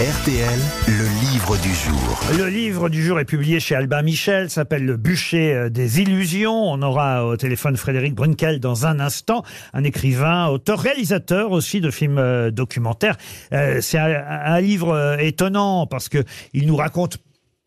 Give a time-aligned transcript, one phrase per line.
[0.00, 2.20] RTL, le livre du jour.
[2.36, 6.54] Le livre du jour est publié chez Albin Michel, s'appelle Le bûcher euh, des illusions.
[6.54, 9.44] On aura au téléphone Frédéric Brunkel dans un instant,
[9.74, 13.16] un écrivain, auteur, réalisateur aussi de films euh, documentaires.
[13.52, 16.24] Euh, C'est un, un livre étonnant parce que
[16.54, 17.18] il nous raconte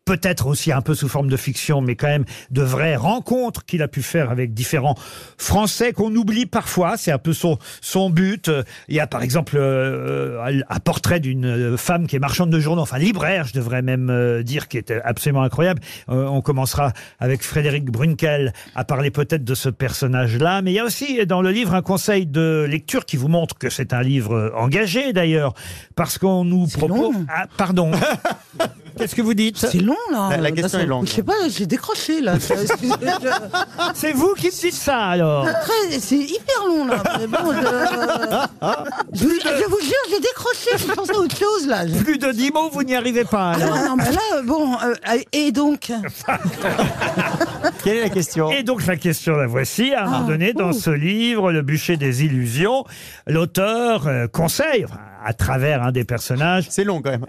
[0.06, 3.82] peut-être aussi un peu sous forme de fiction, mais quand même de vraies rencontres qu'il
[3.82, 4.94] a pu faire avec différents
[5.36, 6.96] Français qu'on oublie parfois.
[6.96, 8.48] C'est un peu son, son but.
[8.48, 12.60] Euh, Il y a par exemple euh, un portrait d'une femme qui est marchande de
[12.60, 15.82] journaux, enfin libraire, je devrais même euh, dire, qui était absolument incroyable.
[16.08, 20.80] Euh, on commencera avec Frédéric Brunkel à parler peut-être de ce personnage-là, mais il y
[20.80, 24.02] a aussi dans le livre un conseil de lecture qui vous montre que c'est un
[24.02, 25.54] livre engagé d'ailleurs,
[25.96, 26.96] parce qu'on nous propose...
[26.96, 27.26] long.
[27.28, 27.90] Ah, pardon.
[28.98, 30.28] Qu'est-ce que vous dites C'est long là.
[30.30, 31.06] La- la question Là, est longue.
[31.06, 32.34] Je sais pas, j'ai décroché là.
[33.94, 37.02] C'est vous qui dites ça alors Très- C'est hyper long là.
[37.20, 37.58] Mais bon, je,
[39.14, 40.70] je, je vous jure, j'ai décroché.
[40.78, 41.86] Je pensais à autre chose là.
[41.86, 43.74] Je- Plus de 10 mots, vous n'y arrivez pas alors.
[43.76, 45.92] Ah, non, mais là, euh, bon, euh, et donc
[47.84, 48.50] Quelle est la question?
[48.50, 51.62] Et donc la question la voici, à un moment Ah, donné, dans ce livre, Le
[51.62, 52.84] bûcher des illusions,
[53.26, 57.26] l'auteur euh, conseille, enfin, à travers un des personnages, C'est long quand même.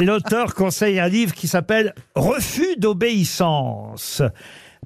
[0.00, 4.22] L'auteur conseille un livre qui s'appelle Refus d'obéissance.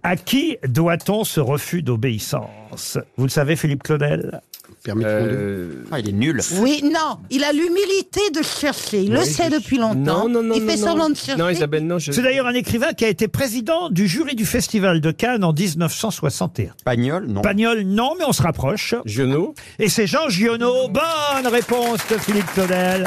[0.02, 2.98] À qui doit-on ce refus d'obéissance?
[3.16, 4.40] Vous le savez, Philippe Claudel?
[4.82, 5.86] Permis de conduire.
[5.90, 6.40] Ah, il est nul.
[6.58, 9.02] Oui, non, il a l'humilité de chercher.
[9.02, 10.26] Il le sait depuis longtemps.
[10.26, 10.54] Non, non, non.
[10.54, 11.10] il fait non, semblant non.
[11.10, 11.42] de chercher.
[11.42, 11.98] Non, Isabelle, non.
[11.98, 12.12] Je...
[12.12, 15.52] C'est d'ailleurs un écrivain qui a été président du jury du Festival de Cannes en
[15.52, 16.72] 1961.
[16.84, 17.42] Pagnol, non.
[17.42, 18.94] Pagnol, non, mais on se rapproche.
[19.04, 19.54] Genoux.
[19.78, 20.88] Et c'est Jean Giono.
[20.88, 23.06] Bonne réponse de Philippe Claudel.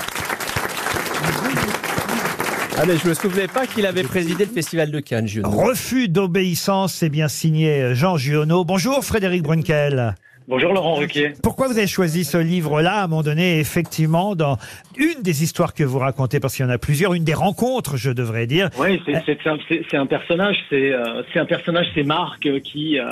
[2.83, 5.29] Ah, mais je me souvenais pas qu'il avait présidé le festival de Cannes.
[5.45, 8.65] Refus d'obéissance, c'est bien signé Jean Giono.
[8.65, 10.15] Bonjour Frédéric Brunkel.
[10.49, 11.31] Bonjour Laurent Ruquier.
[11.41, 14.57] Pourquoi vous avez choisi ce livre-là à un moment donné, effectivement, dans
[14.97, 17.95] une des histoires que vous racontez, parce qu'il y en a plusieurs, une des rencontres,
[17.95, 18.69] je devrais dire.
[18.77, 22.45] Oui, c'est c'est un, c'est- c'est un personnage, c'est euh, c'est un personnage, c'est Marc
[22.45, 23.05] euh, qui euh,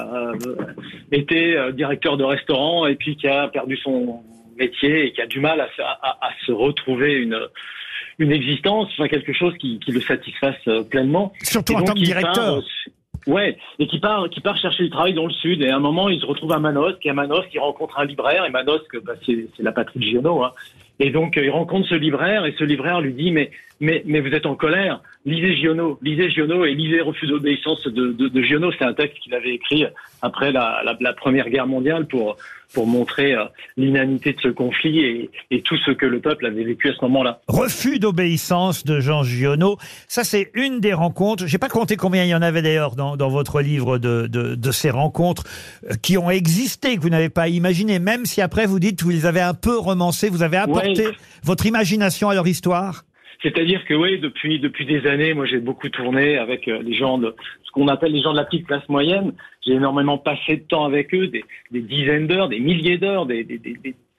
[1.14, 4.20] était euh, directeur de restaurant et puis qui a perdu son
[4.58, 7.40] métier et qui a du mal à, se- à- à se retrouver une
[8.20, 11.34] une existence, enfin quelque chose qui, qui le satisfasse euh, pleinement.
[11.42, 12.56] Surtout Et en donc, tant que directeur.
[12.56, 12.64] part,
[13.28, 15.62] Ouais, et qui part, qui part chercher du travail dans le sud.
[15.62, 17.06] Et à un moment, il se retrouve à Manosque.
[17.06, 18.46] Et à Manosque, il rencontre un libraire.
[18.46, 20.44] Et Manosque, bah, c'est c'est la patrie de Giono.
[20.44, 20.52] Hein.
[21.04, 22.46] Et donc, euh, il rencontre ce libraire.
[22.46, 25.02] Et ce libraire lui dit, mais, mais, mais vous êtes en colère.
[25.26, 28.72] Lisez Giono, lisez Giono et lisez Refus d'obéissance de, de, de Giono.
[28.78, 29.86] C'est un texte qu'il avait écrit
[30.22, 32.38] après la, la, la Première Guerre mondiale pour,
[32.74, 33.46] pour montrer euh,
[33.78, 37.04] l'inanité de ce conflit et, et tout ce que le peuple avait vécu à ce
[37.06, 37.42] moment-là.
[37.48, 39.78] Refus d'obéissance de Jean Giono.
[40.08, 41.46] Ça, c'est une des rencontres.
[41.48, 44.56] J'ai pas compté combien il y en avait d'ailleurs dans, dans votre livre de, de,
[44.56, 45.44] de ces rencontres
[45.90, 49.04] euh, qui ont existé, que vous n'avez pas imaginé, même si après vous dites que
[49.04, 50.91] vous les avez un peu romancées, vous avez Ouais.
[51.44, 53.04] Votre imagination à leur histoire?
[53.44, 57.36] C'est-à-dire que oui, depuis des années, moi j'ai beaucoup tourné avec euh, les gens de
[57.64, 59.34] ce qu'on appelle les gens de la petite classe moyenne.
[59.66, 63.44] J'ai énormément passé de temps avec eux, des, dizaines d'heures, des milliers d'heures, des-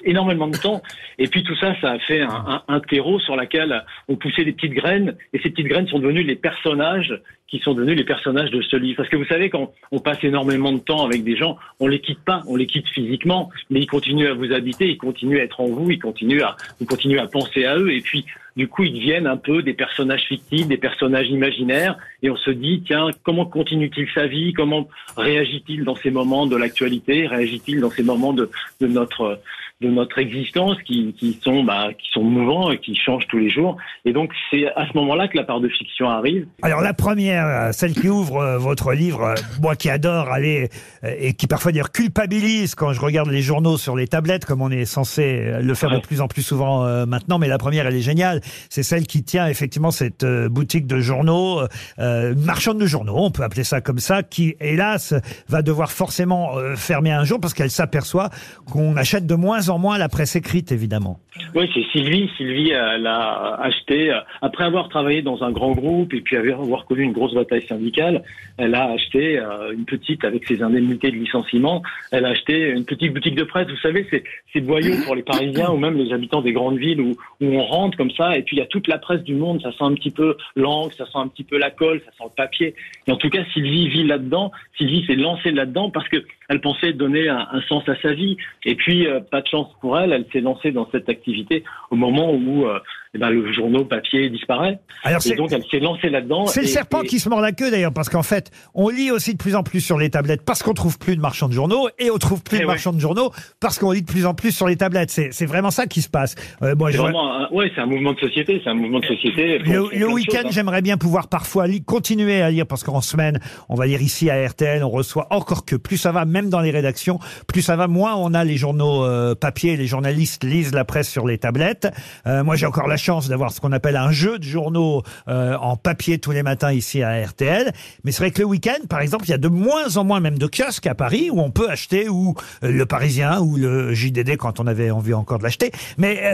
[0.05, 0.83] énormément de temps.
[1.19, 4.45] Et puis tout ça, ça a fait un, un, un terreau sur laquelle on poussait
[4.45, 5.17] des petites graines.
[5.33, 7.21] Et ces petites graines sont devenues les personnages
[7.53, 8.97] qui sont devenus les personnages de ce livre.
[8.97, 12.01] Parce que vous savez, quand on passe énormément de temps avec des gens, on les
[12.01, 15.43] quitte pas, on les quitte physiquement, mais ils continuent à vous habiter, ils continuent à
[15.43, 17.93] être en vous, ils continuent à, vous continuez à penser à eux.
[17.93, 18.25] Et puis
[18.57, 22.51] du coup, ils deviennent un peu des personnages fictifs, des personnages imaginaires, et on se
[22.51, 24.53] dit, tiens, comment continue-t-il sa vie?
[24.53, 27.27] Comment réagit-il dans ces moments de l'actualité?
[27.27, 29.41] Réagit-il dans ces moments de, de notre
[29.81, 33.51] de notre existence qui, qui sont bah, qui sont mouvants et qui changent tous les
[33.51, 33.77] jours?
[34.05, 36.47] Et donc, c'est à ce moment-là que la part de fiction arrive.
[36.63, 40.69] Alors la première, euh, celle qui ouvre euh, votre livre, euh, moi qui adore aller
[41.03, 44.71] et qui parfois dire culpabilise quand je regarde les journaux sur les tablettes, comme on
[44.71, 48.01] est censé le faire de plus en plus souvent maintenant, mais la première elle est
[48.03, 48.41] géniale.
[48.69, 53.17] C'est celle qui tient effectivement cette euh, boutique de journaux, euh, euh, marchande de journaux,
[53.17, 55.15] on peut appeler ça comme ça, qui hélas
[55.49, 58.31] va devoir forcément euh, fermer un jour parce qu'elle s'aperçoit
[58.71, 61.21] qu'on achète de moins en moins la presse écrite évidemment.
[61.55, 62.31] Oui, c'est Sylvie.
[62.37, 67.03] Sylvie, a acheté, euh, après avoir travaillé dans un grand groupe et puis avoir connu
[67.03, 68.23] une grosse bataille syndicale,
[68.57, 72.85] elle a acheté euh, une petite, avec ses indemnités de licenciement, elle a acheté une
[72.85, 73.69] petite boutique de presse.
[73.69, 77.01] Vous savez, c'est c'est boyau pour les Parisiens ou même les habitants des grandes villes
[77.01, 79.35] où, où on rentre comme ça et puis il y a toute la presse du
[79.35, 79.61] monde.
[79.63, 82.25] Ça sent un petit peu l'encre, ça sent un petit peu la colle, ça sent
[82.25, 82.75] le papier.
[83.07, 84.53] Et en tout cas, Sylvie vit là-dedans.
[84.77, 86.19] Sylvie s'est lancée là-dedans parce que
[86.53, 88.37] elle pensait donner un, sens à sa vie.
[88.65, 91.97] Et puis, euh, pas de chance pour elle, elle s'est lancée dans cette activité au
[91.97, 92.79] moment où euh,
[93.15, 94.79] eh ben, le journaux papier disparaît.
[95.05, 96.47] Alors, Et c'est- donc, elle s'est lancée là-dedans.
[96.47, 99.11] C'est le serpent et- qui se mord la queue d'ailleurs, parce qu'en fait, on lit
[99.11, 101.53] aussi de plus en plus sur les tablettes parce qu'on trouve plus de marchands de
[101.53, 102.73] journaux et on trouve plus Eh de ouais.
[102.73, 103.31] marchands de journaux
[103.61, 105.11] parce qu'on lit de plus en plus sur les tablettes.
[105.11, 106.37] C'est vraiment ça qui se passe.
[106.63, 109.59] Euh, C'est un, ouais, un mouvement de société, c'est un mouvement de société.
[109.59, 110.51] le, week-end, hein.
[110.51, 114.47] j'aimerais bien pouvoir parfois continuer à lire parce qu'en semaine, on va lire ici à
[114.47, 117.89] RTL, on reçoit encore que plus ça va, même dans les rédactions, plus ça va,
[117.89, 121.89] moins on a les journaux euh, papier, les journalistes lisent la presse sur les tablettes.
[122.27, 125.57] Euh, moi, j'ai encore la chance d'avoir ce qu'on appelle un jeu de journaux euh,
[125.59, 127.73] en papier tous les matins ici à RTL.
[128.05, 130.21] Mais c'est vrai que le week-end, par exemple, il y a de moins en moins
[130.21, 132.35] même de kiosques à Paris où on peut acheter ou
[132.65, 135.73] euh, le Parisien ou le JDD quand on avait envie encore de l'acheter.
[135.99, 136.33] Mais,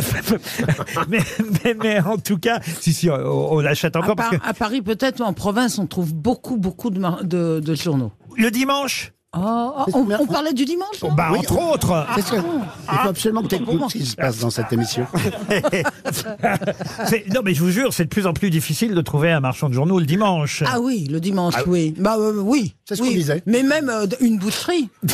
[1.09, 1.19] mais,
[1.65, 3.15] mais, mais en tout cas, si, si, on,
[3.55, 6.57] on l'achète À, encore parce Par- que à Paris, peut-être, en province, on trouve beaucoup,
[6.57, 8.13] beaucoup de, de, de journaux.
[8.37, 12.37] le dimanche, Oh, oh, on, on parlait du dimanche bah, entre autres, C'est ce que-
[12.37, 15.07] Il faut absolument que tu écoutes ce qui se passe dans cette émission.
[17.35, 19.69] non mais je vous jure, c'est de plus en plus difficile de trouver un marchand
[19.69, 20.65] de journaux le dimanche.
[20.67, 21.93] Ah oui, le dimanche, oui.
[21.99, 22.75] Bah euh, oui.
[22.87, 23.09] C'est ce oui.
[23.09, 23.43] qu'on disait.
[23.45, 24.89] Mais même euh, une boucherie.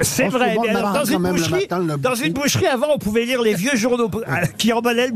[0.00, 0.56] c'est vrai.
[0.60, 3.76] mais alors, dans, une boucherie, matin, dans une boucherie, avant, on pouvait lire les vieux
[3.76, 5.14] journaux euh, qui emballaient le...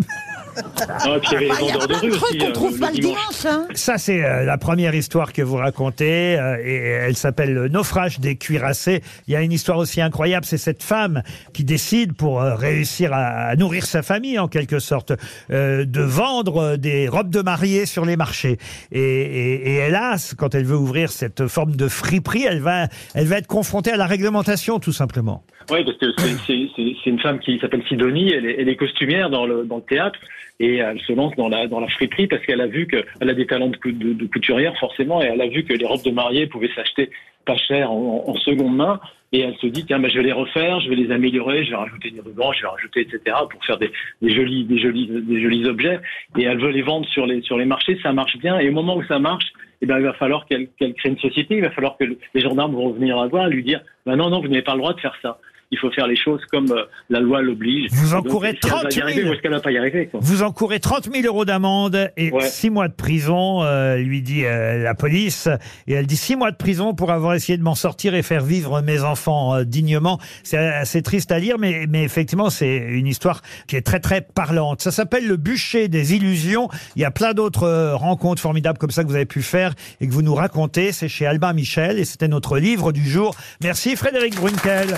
[0.88, 2.38] Ah, et puis il y avait Ah, les vendeurs de rue aussi.
[2.38, 3.44] qu'on euh, trouve pas le dimanche.
[3.46, 3.66] Hein.
[3.74, 8.20] Ça, c'est euh, la première histoire que vous racontez, euh, et elle s'appelle Le naufrage
[8.20, 9.02] des cuirassés.
[9.28, 11.22] Il y a une histoire aussi incroyable, c'est cette femme
[11.52, 15.12] qui décide, pour euh, réussir à, à nourrir sa famille, en quelque sorte,
[15.50, 18.58] euh, de vendre euh, des robes de mariée sur les marchés.
[18.92, 23.26] Et, et, et hélas, quand elle veut ouvrir cette forme de friperie, elle va, elle
[23.26, 25.42] va être confrontée à la réglementation, tout simplement.
[25.70, 28.68] Oui, parce que c'est- c'est c'est- c'est une femme qui s'appelle Sidonie, elle est, elle
[28.68, 30.18] est costumière dans le, dans le théâtre
[30.58, 33.34] et elle se lance dans la, dans la friperie parce qu'elle a vu qu'elle a
[33.34, 36.02] des talents de, cou- de, de couturière forcément et elle a vu que les robes
[36.04, 37.10] de mariée pouvaient s'acheter
[37.44, 38.98] pas cher en, en seconde main.
[39.32, 41.70] Et elle se dit tiens ben, je vais les refaire, je vais les améliorer, je
[41.70, 43.90] vais rajouter des rubans, je vais rajouter etc pour faire des,
[44.22, 46.00] des jolis des jolis des jolis objets.
[46.38, 48.58] Et elle veut les vendre sur les sur les marchés, ça marche bien.
[48.58, 49.46] Et au moment où ça marche
[49.82, 52.40] eh ben, il va falloir qu'elle qu'elle crée une société, il va falloir que les
[52.40, 54.94] gendarmes vont venir la voir lui dire ben non non vous n'avez pas le droit
[54.94, 55.38] de faire ça.
[55.72, 57.88] Il faut faire les choses comme euh, la loi l'oblige.
[57.90, 59.06] Vous donc, encourez est-ce qu'elle va 30 y 000.
[59.06, 60.20] arriver ou est-ce qu'elle va pas y arriver quoi.
[60.22, 62.46] Vous encourez 30 000 euros d'amende et Ouais.
[62.48, 65.48] 6 mois de prison, euh, lui dit euh, la police.
[65.88, 68.44] Et elle dit 6 mois de prison pour avoir essayé de m'en sortir et faire
[68.44, 70.20] vivre mes enfants euh, dignement.
[70.44, 74.20] C'est assez triste à lire, mais, mais effectivement, c'est une histoire qui est très très
[74.20, 74.82] parlante.
[74.82, 76.68] Ça s'appelle Le bûcher des illusions.
[76.94, 80.06] Il y a plein d'autres rencontres formidables comme ça que vous avez pu faire et
[80.06, 80.92] que vous nous racontez.
[80.92, 83.34] C'est chez Albin Michel et c'était notre livre du jour.
[83.62, 84.94] Merci Frédéric Brunkel.